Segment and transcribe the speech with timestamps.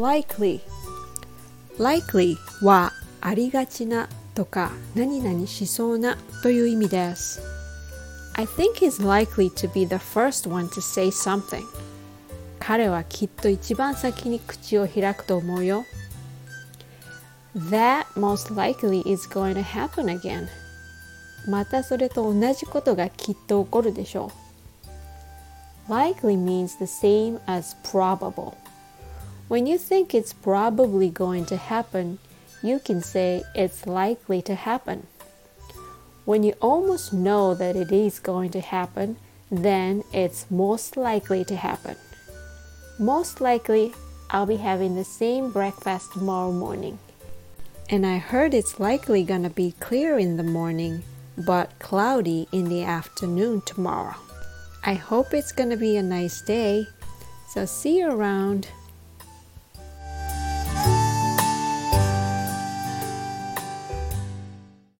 [0.00, 0.60] likely
[1.78, 7.42] likely はありがちなとか何々しそうなという意味です
[8.34, 11.62] I think he's likely to be the first one to say something
[12.58, 15.84] 彼はきっと一番先に口を開くと思うよ
[17.54, 20.48] That most likely is going to happen again
[21.46, 24.32] またそれと同じことがきっと起こるでしょ
[25.88, 28.54] う Likely means the same as probable
[29.50, 32.20] When you think it's probably going to happen,
[32.62, 35.08] you can say it's likely to happen.
[36.24, 39.16] When you almost know that it is going to happen,
[39.50, 41.96] then it's most likely to happen.
[43.00, 43.92] Most likely,
[44.30, 47.00] I'll be having the same breakfast tomorrow morning.
[47.88, 51.02] And I heard it's likely gonna be clear in the morning,
[51.36, 54.14] but cloudy in the afternoon tomorrow.
[54.84, 56.86] I hope it's gonna be a nice day.
[57.52, 58.68] So see you around.